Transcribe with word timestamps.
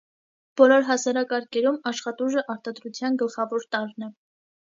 Բոլոր 0.59 0.85
հասարակարգերում 0.87 1.77
աշխատուժը 1.91 2.43
արտադրության 2.55 3.21
գլխավոր 3.23 3.67
տարրն 3.77 4.09
է։ 4.09 4.13